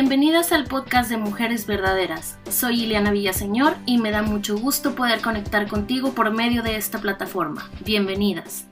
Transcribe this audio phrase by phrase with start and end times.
[0.00, 2.38] Bienvenidas al podcast de Mujeres Verdaderas.
[2.50, 7.02] Soy Ileana Villaseñor y me da mucho gusto poder conectar contigo por medio de esta
[7.02, 7.70] plataforma.
[7.84, 8.64] Bienvenidas.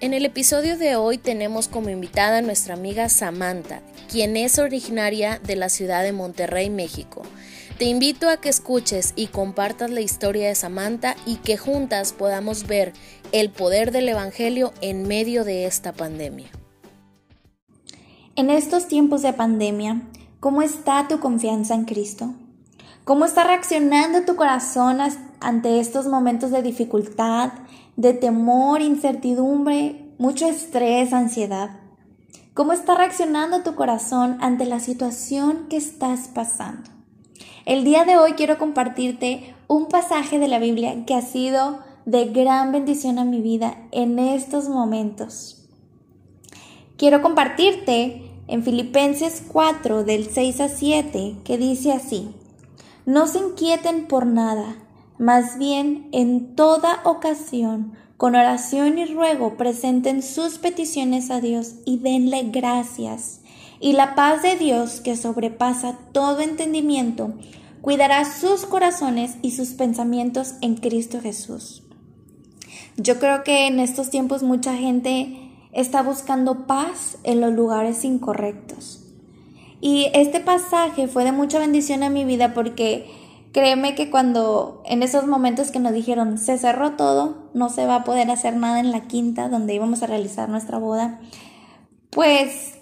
[0.00, 3.80] En el episodio de hoy tenemos como invitada a nuestra amiga Samantha,
[4.10, 7.22] quien es originaria de la ciudad de Monterrey, México.
[7.78, 12.66] Te invito a que escuches y compartas la historia de Samantha y que juntas podamos
[12.66, 12.92] ver
[13.32, 16.50] el poder del Evangelio en medio de esta pandemia.
[18.36, 20.02] En estos tiempos de pandemia,
[20.40, 22.34] ¿cómo está tu confianza en Cristo?
[23.04, 24.98] ¿Cómo está reaccionando tu corazón
[25.38, 27.52] ante estos momentos de dificultad,
[27.94, 31.78] de temor, incertidumbre, mucho estrés, ansiedad?
[32.54, 36.90] ¿Cómo está reaccionando tu corazón ante la situación que estás pasando?
[37.66, 42.24] El día de hoy quiero compartirte un pasaje de la Biblia que ha sido de
[42.24, 45.63] gran bendición a mi vida en estos momentos.
[47.04, 52.30] Quiero compartirte en Filipenses 4 del 6 a 7 que dice así,
[53.04, 54.76] no se inquieten por nada,
[55.18, 61.98] más bien en toda ocasión, con oración y ruego, presenten sus peticiones a Dios y
[61.98, 63.42] denle gracias.
[63.80, 67.34] Y la paz de Dios, que sobrepasa todo entendimiento,
[67.82, 71.82] cuidará sus corazones y sus pensamientos en Cristo Jesús.
[72.96, 75.43] Yo creo que en estos tiempos mucha gente
[75.74, 79.00] está buscando paz en los lugares incorrectos.
[79.80, 83.10] Y este pasaje fue de mucha bendición a mi vida porque
[83.52, 87.96] créeme que cuando en esos momentos que nos dijeron se cerró todo, no se va
[87.96, 91.20] a poder hacer nada en la quinta donde íbamos a realizar nuestra boda,
[92.10, 92.74] pues,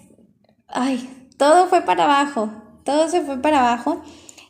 [0.67, 2.49] ay, todo fue para abajo,
[2.85, 4.01] todo se fue para abajo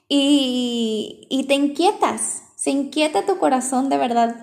[0.07, 4.35] y, y te inquietas, se inquieta tu corazón de verdad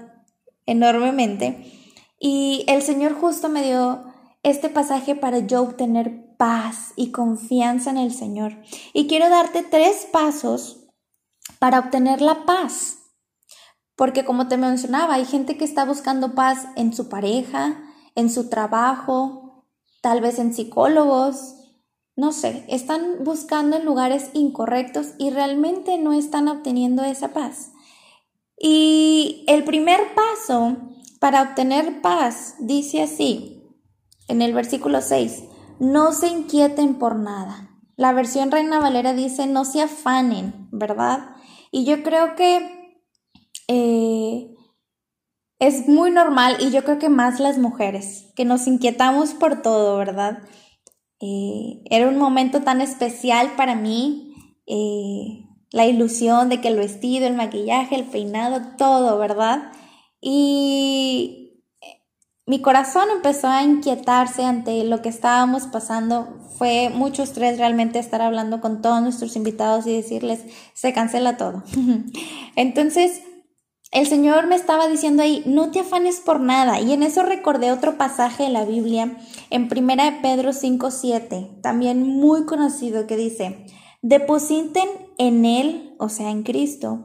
[0.67, 1.80] enormemente
[2.21, 4.05] y el Señor justo me dio
[4.43, 8.57] este pasaje para yo obtener paz y confianza en el Señor.
[8.93, 10.87] Y quiero darte tres pasos
[11.59, 12.99] para obtener la paz.
[13.97, 17.83] Porque como te mencionaba, hay gente que está buscando paz en su pareja,
[18.15, 19.67] en su trabajo,
[20.03, 21.57] tal vez en psicólogos,
[22.17, 27.73] no sé, están buscando en lugares incorrectos y realmente no están obteniendo esa paz.
[28.59, 30.77] Y el primer paso
[31.21, 33.63] para obtener paz, dice así,
[34.27, 35.45] en el versículo 6,
[35.79, 37.79] no se inquieten por nada.
[37.97, 41.37] La versión Reina Valera dice, no se afanen, ¿verdad?
[41.71, 43.05] Y yo creo que
[43.69, 44.55] eh,
[45.59, 49.99] es muy normal y yo creo que más las mujeres, que nos inquietamos por todo,
[49.99, 50.39] ¿verdad?
[51.21, 54.35] Eh, era un momento tan especial para mí,
[54.67, 59.71] eh, la ilusión de que el vestido, el maquillaje, el peinado, todo, ¿verdad?
[60.21, 61.65] Y
[62.47, 66.37] mi corazón empezó a inquietarse ante lo que estábamos pasando.
[66.59, 70.41] Fue mucho estrés realmente estar hablando con todos nuestros invitados y decirles,
[70.75, 71.63] se cancela todo.
[72.57, 73.23] Entonces,
[73.93, 76.81] el Señor me estaba diciendo ahí, no te afanes por nada.
[76.81, 79.17] Y en eso recordé otro pasaje de la Biblia,
[79.51, 83.67] en 1 de Pedro 5.7, también muy conocido, que dice,
[84.01, 84.89] depositen
[85.19, 87.05] en Él, o sea, en Cristo,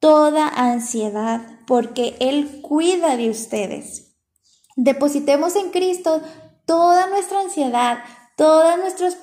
[0.00, 4.16] toda ansiedad, porque Él cuida de ustedes.
[4.76, 6.20] Depositemos en Cristo
[6.66, 7.98] toda nuestra ansiedad,
[8.36, 9.16] todas nuestras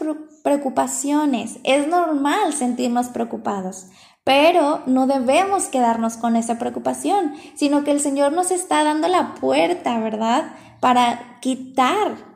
[0.44, 1.60] preocupaciones.
[1.64, 3.88] Es normal sentirnos preocupados,
[4.24, 9.36] pero no debemos quedarnos con esa preocupación, sino que el Señor nos está dando la
[9.36, 10.54] puerta, ¿verdad?
[10.80, 12.34] Para quitar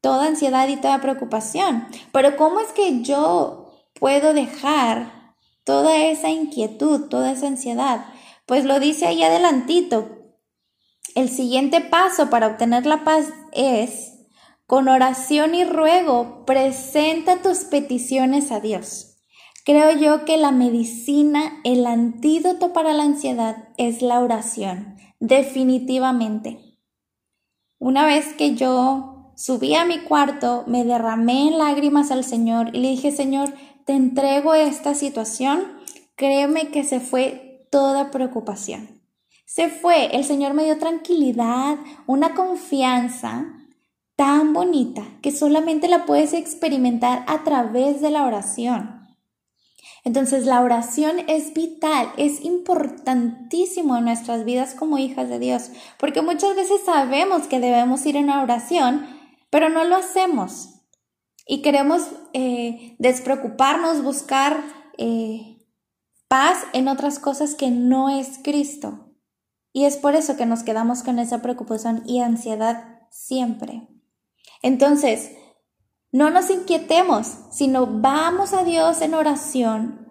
[0.00, 1.86] toda ansiedad y toda preocupación.
[2.12, 8.04] Pero ¿cómo es que yo puedo dejar toda esa inquietud, toda esa ansiedad?
[8.46, 10.22] Pues lo dice ahí adelantito.
[11.14, 14.12] El siguiente paso para obtener la paz es,
[14.66, 19.18] con oración y ruego, presenta tus peticiones a Dios.
[19.64, 26.58] Creo yo que la medicina, el antídoto para la ansiedad es la oración, definitivamente.
[27.78, 32.80] Una vez que yo subí a mi cuarto, me derramé en lágrimas al Señor y
[32.80, 35.64] le dije, Señor, te entrego esta situación,
[36.16, 39.00] créeme que se fue toda preocupación.
[39.46, 43.46] Se fue, el Señor me dio tranquilidad, una confianza
[44.14, 49.00] tan bonita que solamente la puedes experimentar a través de la oración.
[50.04, 56.20] Entonces la oración es vital, es importantísimo en nuestras vidas como hijas de Dios, porque
[56.20, 59.06] muchas veces sabemos que debemos ir en oración,
[59.48, 60.82] pero no lo hacemos
[61.46, 62.02] y queremos
[62.34, 64.62] eh, despreocuparnos, buscar
[64.98, 65.56] eh,
[66.32, 69.10] paz en otras cosas que no es Cristo.
[69.74, 73.86] Y es por eso que nos quedamos con esa preocupación y ansiedad siempre.
[74.62, 75.32] Entonces,
[76.10, 80.06] No nos inquietemos, sino vamos a Dios en oración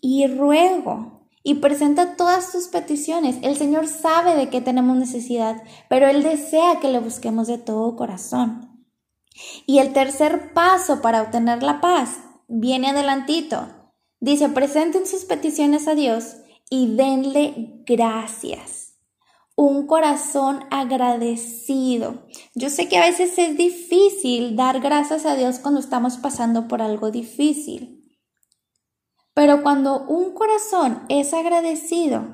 [0.00, 3.36] y ruego y presenta todas tus peticiones.
[3.42, 7.96] El Señor sabe de qué tenemos necesidad, pero Él desea que le busquemos de todo
[7.96, 8.84] corazón.
[9.66, 12.10] Y el tercer paso para obtener la paz
[12.46, 13.83] viene adelantito.
[14.24, 16.36] Dice, presenten sus peticiones a Dios
[16.70, 18.94] y denle gracias
[19.54, 22.24] un corazón agradecido.
[22.54, 26.80] Yo sé que a veces es difícil dar gracias a Dios cuando estamos pasando por
[26.80, 28.02] algo difícil.
[29.34, 32.24] Pero cuando un corazón es agradecido,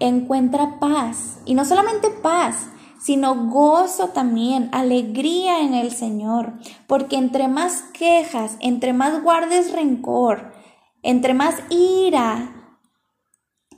[0.00, 1.40] encuentra paz.
[1.44, 2.70] Y no solamente paz,
[3.02, 6.54] sino gozo también, alegría en el Señor.
[6.86, 10.56] Porque entre más quejas, entre más guardes rencor,
[11.02, 12.54] entre más ira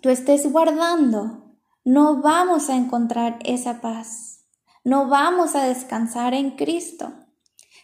[0.00, 4.44] tú estés guardando, no vamos a encontrar esa paz,
[4.84, 7.12] no vamos a descansar en Cristo,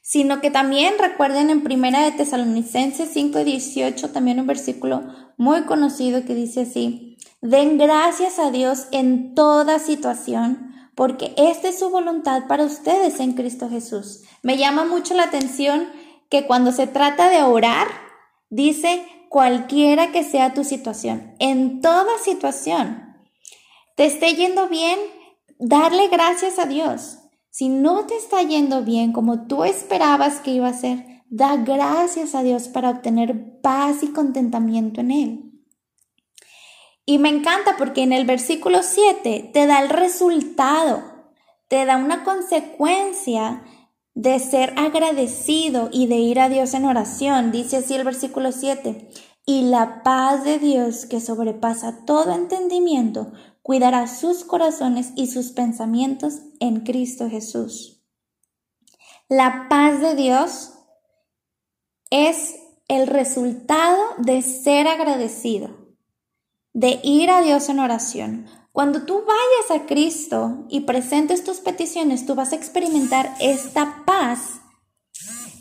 [0.02, 5.02] sino que también recuerden en Primera de Tesalonicenses 5:18 también un versículo
[5.36, 11.78] muy conocido que dice así: Den gracias a Dios en toda situación, porque esta es
[11.78, 14.22] su voluntad para ustedes en Cristo Jesús.
[14.42, 15.88] Me llama mucho la atención
[16.30, 17.88] que cuando se trata de orar,
[18.48, 19.04] dice
[19.36, 23.18] cualquiera que sea tu situación, en toda situación
[23.94, 24.98] te esté yendo bien,
[25.58, 27.18] darle gracias a Dios.
[27.50, 32.34] Si no te está yendo bien como tú esperabas que iba a ser, da gracias
[32.34, 35.52] a Dios para obtener paz y contentamiento en Él.
[37.04, 41.02] Y me encanta porque en el versículo 7 te da el resultado,
[41.68, 43.62] te da una consecuencia
[44.16, 47.52] de ser agradecido y de ir a Dios en oración.
[47.52, 49.10] Dice así el versículo 7,
[49.44, 53.32] y la paz de Dios que sobrepasa todo entendimiento
[53.62, 58.02] cuidará sus corazones y sus pensamientos en Cristo Jesús.
[59.28, 60.72] La paz de Dios
[62.10, 62.56] es
[62.88, 65.76] el resultado de ser agradecido,
[66.72, 68.46] de ir a Dios en oración.
[68.76, 74.60] Cuando tú vayas a Cristo y presentes tus peticiones, tú vas a experimentar esta paz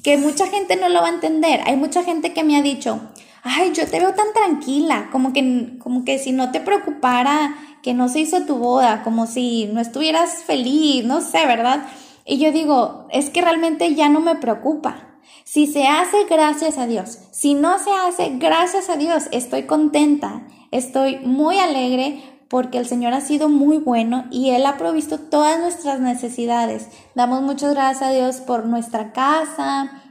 [0.04, 1.62] que mucha gente no lo va a entender.
[1.66, 3.00] Hay mucha gente que me ha dicho,
[3.42, 7.94] ay, yo te veo tan tranquila, como que, como que si no te preocupara que
[7.94, 11.88] no se hizo tu boda, como si no estuvieras feliz, no sé, ¿verdad?
[12.26, 15.22] Y yo digo, es que realmente ya no me preocupa.
[15.46, 17.20] Si se hace, gracias a Dios.
[17.32, 19.30] Si no se hace, gracias a Dios.
[19.32, 24.78] Estoy contenta, estoy muy alegre porque el Señor ha sido muy bueno y Él ha
[24.78, 26.88] provisto todas nuestras necesidades.
[27.16, 30.04] Damos muchas gracias a Dios por nuestra casa,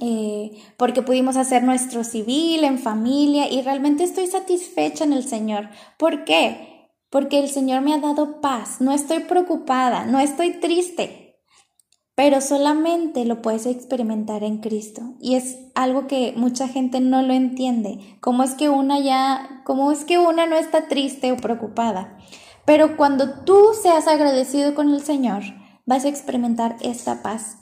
[0.00, 5.68] eh, porque pudimos hacer nuestro civil en familia y realmente estoy satisfecha en el Señor.
[5.98, 6.74] ¿Por qué?
[7.14, 11.23] porque el Señor me ha dado paz, no estoy preocupada, no estoy triste,
[12.14, 15.02] pero solamente lo puedes experimentar en Cristo.
[15.20, 18.16] Y es algo que mucha gente no lo entiende.
[18.20, 22.16] ¿Cómo es que una ya, cómo es que una no está triste o preocupada?
[22.64, 25.42] Pero cuando tú seas agradecido con el Señor,
[25.86, 27.58] vas a experimentar esta paz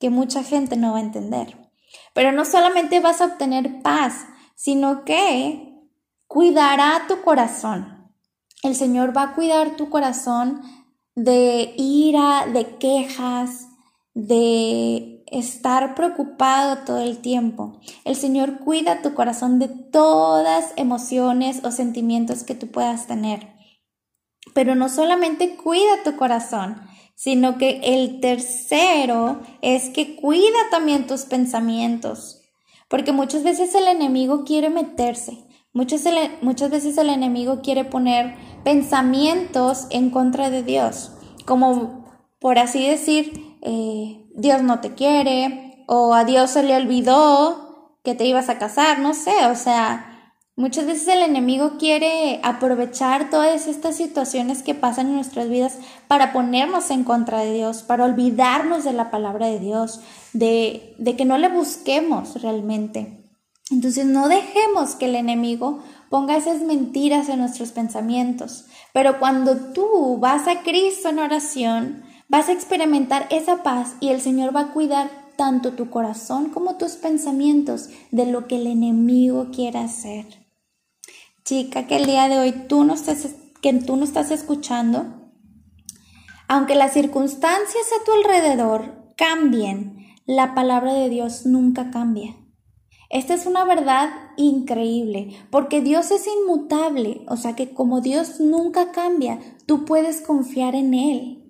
[0.00, 1.70] que mucha gente no va a entender.
[2.12, 4.26] Pero no solamente vas a obtener paz,
[4.56, 5.78] sino que
[6.26, 8.10] cuidará tu corazón.
[8.64, 10.60] El Señor va a cuidar tu corazón
[11.14, 13.68] de ira, de quejas,
[14.14, 17.80] de estar preocupado todo el tiempo.
[18.04, 23.48] El Señor cuida tu corazón de todas emociones o sentimientos que tú puedas tener.
[24.54, 26.82] Pero no solamente cuida tu corazón,
[27.14, 32.42] sino que el tercero es que cuida también tus pensamientos.
[32.88, 35.38] Porque muchas veces el enemigo quiere meterse,
[35.72, 36.04] muchas,
[36.42, 41.12] muchas veces el enemigo quiere poner pensamientos en contra de Dios,
[41.46, 42.04] como
[42.38, 48.14] por así decir, eh, Dios no te quiere o a Dios se le olvidó que
[48.14, 53.68] te ibas a casar, no sé, o sea, muchas veces el enemigo quiere aprovechar todas
[53.68, 55.78] estas situaciones que pasan en nuestras vidas
[56.08, 60.00] para ponernos en contra de Dios, para olvidarnos de la palabra de Dios,
[60.32, 63.22] de, de que no le busquemos realmente.
[63.70, 68.66] Entonces no dejemos que el enemigo ponga esas mentiras en nuestros pensamientos.
[68.92, 74.22] Pero cuando tú vas a Cristo en oración, vas a experimentar esa paz y el
[74.22, 79.48] Señor va a cuidar tanto tu corazón como tus pensamientos de lo que el enemigo
[79.52, 80.24] quiera hacer.
[81.44, 85.30] Chica, que el día de hoy tú no estás, que tú no estás escuchando,
[86.48, 92.34] aunque las circunstancias a tu alrededor cambien, la palabra de Dios nunca cambia.
[93.10, 94.08] Esta es una verdad
[94.38, 100.74] increíble, porque Dios es inmutable, o sea que como Dios nunca cambia, tú puedes confiar
[100.74, 101.41] en Él.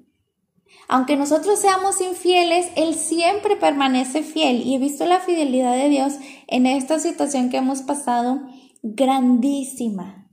[0.93, 4.61] Aunque nosotros seamos infieles, Él siempre permanece fiel.
[4.61, 6.17] Y he visto la fidelidad de Dios
[6.49, 8.43] en esta situación que hemos pasado
[8.83, 10.31] grandísima.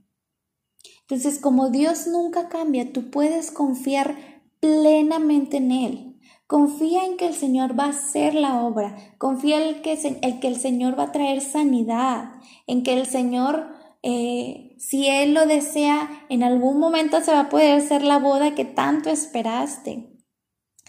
[1.00, 4.18] Entonces, como Dios nunca cambia, tú puedes confiar
[4.60, 6.20] plenamente en Él.
[6.46, 9.14] Confía en que el Señor va a hacer la obra.
[9.16, 9.96] Confía en que,
[10.42, 12.32] que el Señor va a traer sanidad.
[12.66, 13.66] En que el Señor,
[14.02, 18.54] eh, si Él lo desea, en algún momento se va a poder hacer la boda
[18.54, 20.19] que tanto esperaste.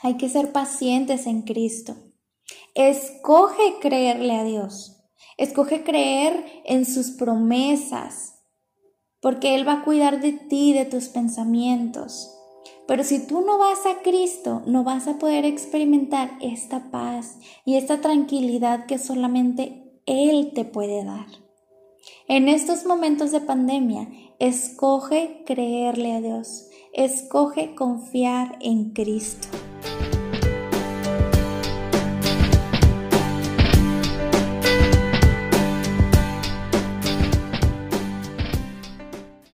[0.03, 1.95] Hay que ser pacientes en Cristo.
[2.73, 4.97] Escoge creerle a Dios.
[5.37, 8.39] Escoge creer en sus promesas.
[9.21, 12.35] Porque Él va a cuidar de ti, de tus pensamientos.
[12.87, 17.75] Pero si tú no vas a Cristo, no vas a poder experimentar esta paz y
[17.75, 21.27] esta tranquilidad que solamente Él te puede dar.
[22.27, 29.47] En estos momentos de pandemia, escoge creerle a Dios, escoge confiar en Cristo.